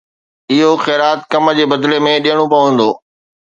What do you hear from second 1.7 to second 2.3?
بدلي ۾